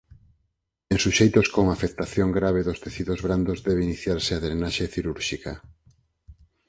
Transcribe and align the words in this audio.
En 0.93 0.97
suxeitos 1.05 1.47
con 1.55 1.65
afectación 1.69 2.29
grave 2.37 2.61
dos 2.67 2.81
tecidos 2.85 3.19
brandos 3.25 3.63
debe 3.67 3.85
iniciarse 3.89 4.31
a 4.33 4.41
drenaxe 4.45 4.91
cirúrxica. 4.93 5.53